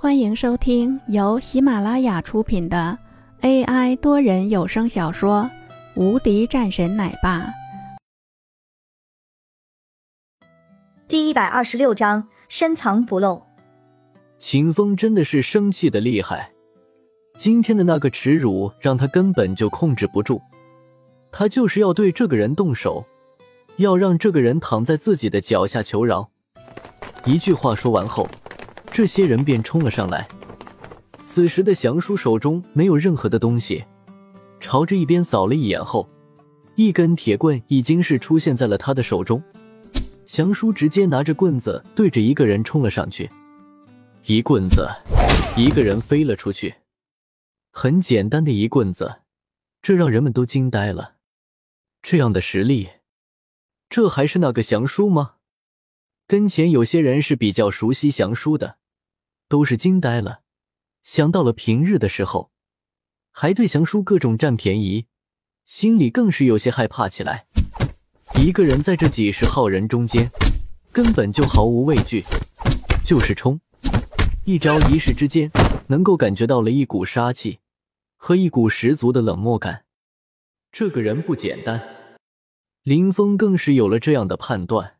[0.00, 2.96] 欢迎收听由喜马拉雅出品的
[3.40, 5.42] AI 多人有声小说
[6.00, 7.40] 《无敌战神奶爸》
[11.08, 13.42] 第一百二十六章：深藏不露。
[14.38, 16.52] 秦风真的是生气的厉害，
[17.36, 20.40] 今天的那个耻辱让他根本就控制不住，
[21.32, 23.04] 他就是要对这个人动手，
[23.78, 26.30] 要让这个人躺在自己的脚下求饶。
[27.24, 28.28] 一句话说完后。
[28.98, 30.28] 这些人便冲了上来。
[31.22, 33.84] 此时的祥叔手中没有任何的东西，
[34.58, 36.08] 朝着一边扫了一眼后，
[36.74, 39.40] 一根铁棍已经是出现在了他的手中。
[40.26, 43.30] 祥叔直接拿着棍子对着一个人冲了上去，
[44.26, 44.88] 一棍子，
[45.56, 46.74] 一个人飞了出去。
[47.70, 49.20] 很简单的一棍子，
[49.80, 51.12] 这让人们都惊呆了。
[52.02, 52.88] 这样的实力，
[53.88, 55.34] 这还是那个祥叔吗？
[56.26, 58.77] 跟前有些人是比较熟悉祥叔的。
[59.48, 60.42] 都是惊呆了，
[61.02, 62.50] 想到了平日的时候，
[63.30, 65.06] 还对祥叔各种占便宜，
[65.64, 67.46] 心里更是有些害怕起来。
[68.38, 70.30] 一个人在这几十号人中间，
[70.92, 72.22] 根本就毫无畏惧，
[73.02, 73.58] 就是冲，
[74.44, 75.50] 一招一式之间，
[75.86, 77.60] 能够感觉到了一股杀气
[78.16, 79.86] 和一股十足的冷漠感。
[80.70, 81.82] 这个人不简单，
[82.82, 84.97] 林峰更是有了这样的判断。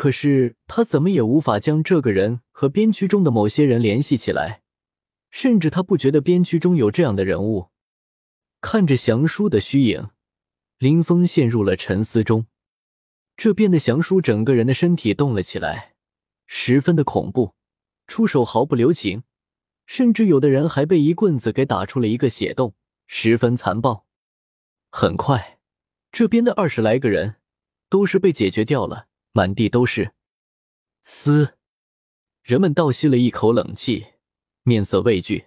[0.00, 4.62] 可是他怎么也无法将这个人和边区中的某些人联系起来，
[5.30, 7.68] 甚至他不觉得边区中有这样的人物。
[8.62, 10.08] 看着祥叔的虚影，
[10.78, 12.46] 林峰陷入了沉思中。
[13.36, 15.92] 这边的祥叔整个人的身体动了起来，
[16.46, 17.52] 十分的恐怖，
[18.06, 19.24] 出手毫不留情，
[19.84, 22.74] 甚至有的人还被一棍子给打出了一个血洞，
[23.06, 24.06] 十分残暴。
[24.90, 25.58] 很快，
[26.10, 27.34] 这边的二十来个人
[27.90, 29.08] 都是被解决掉了。
[29.32, 30.12] 满地都是
[31.02, 31.56] 嘶，
[32.42, 34.14] 人们倒吸了一口冷气，
[34.62, 35.46] 面色畏惧，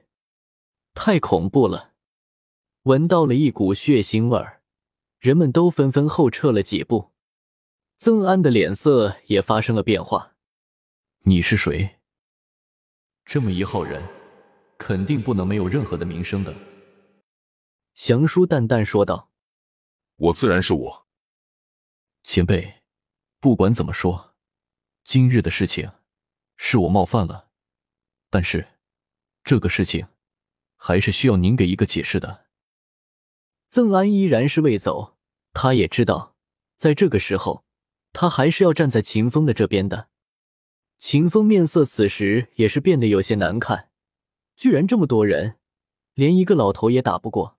[0.94, 1.94] 太恐怖了！
[2.84, 4.62] 闻到了一股血腥味儿，
[5.20, 7.12] 人们都纷纷后撤了几步。
[7.98, 10.36] 曾安的脸色也发生了变化。
[11.26, 12.00] 你是谁？
[13.26, 14.02] 这么一号人，
[14.78, 16.54] 肯定不能没有任何的名声的。
[17.94, 19.30] 祥叔淡淡说道
[20.16, 21.08] ：“我自然是我，
[22.24, 22.82] 前辈。”
[23.44, 24.36] 不管怎么说，
[25.04, 25.92] 今日的事情
[26.56, 27.50] 是我冒犯了，
[28.30, 28.66] 但是
[29.44, 30.08] 这个事情
[30.78, 32.46] 还是需要您给一个解释的。
[33.70, 35.18] 曾安依然是未走，
[35.52, 36.38] 他也知道，
[36.78, 37.66] 在这个时候，
[38.14, 40.08] 他还是要站在秦风的这边的。
[40.98, 43.90] 秦风面色此时也是变得有些难看，
[44.56, 45.58] 居然这么多人，
[46.14, 47.58] 连一个老头也打不过，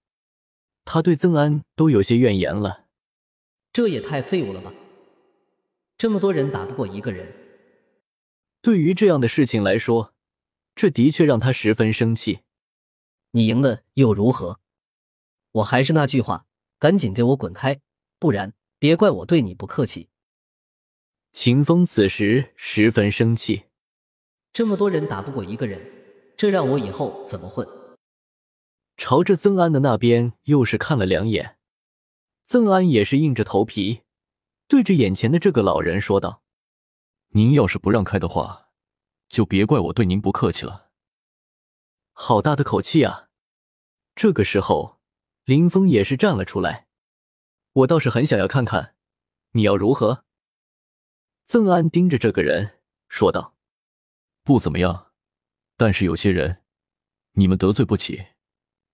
[0.87, 2.87] 他对曾安都有些怨言了。
[3.71, 4.73] 这也太废物了吧！
[5.97, 7.33] 这么多人打不过一个人，
[8.61, 10.13] 对于这样的事情来说，
[10.75, 12.41] 这的确让他十分生气。
[13.31, 14.61] 你赢了又如何？
[15.53, 16.47] 我还是那句话，
[16.79, 17.81] 赶紧给我滚开，
[18.19, 20.09] 不然别怪我对你不客气。
[21.33, 23.65] 秦风此时十分生气，
[24.53, 25.81] 这么多人打不过一个人，
[26.37, 27.67] 这让我以后怎么混？
[28.97, 31.57] 朝着曾安的那边又是看了两眼，
[32.47, 34.04] 曾安也是硬着头皮。
[34.67, 36.43] 对着眼前的这个老人说道
[37.31, 38.71] ：“您要是不让开的话，
[39.29, 40.91] 就别怪我对您不客气了。”
[42.13, 43.29] 好大的口气啊！
[44.15, 45.01] 这个时候，
[45.45, 46.87] 林峰也是站了出来。
[47.73, 48.95] 我倒是很想要看看，
[49.51, 50.25] 你要如何？
[51.45, 53.57] 曾安盯着这个人说道
[54.45, 55.13] ：“不怎么样，
[55.77, 56.63] 但是有些人，
[57.33, 58.29] 你们得罪不起。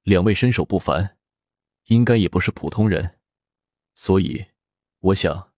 [0.03, 1.19] 两位身手不凡，
[1.85, 3.21] 应该也不是普通人，
[3.95, 4.47] 所以
[4.99, 5.49] 我想。”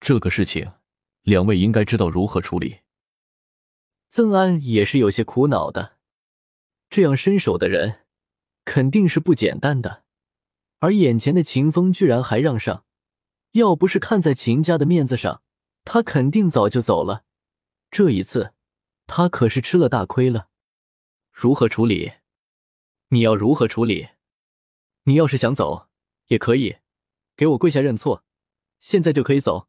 [0.00, 0.72] 这个事情，
[1.22, 2.80] 两位应该知道如何处理。
[4.08, 5.96] 曾安也是有些苦恼的，
[6.88, 8.06] 这样身手的人
[8.64, 10.04] 肯定是不简单的，
[10.78, 12.84] 而眼前的秦风居然还让上，
[13.52, 15.42] 要不是看在秦家的面子上，
[15.84, 17.24] 他肯定早就走了。
[17.90, 18.52] 这一次，
[19.06, 20.48] 他可是吃了大亏了。
[21.32, 22.12] 如何处理？
[23.08, 24.08] 你要如何处理？
[25.04, 25.88] 你要是想走，
[26.26, 26.76] 也可以，
[27.36, 28.24] 给我跪下认错，
[28.80, 29.68] 现在就可以走。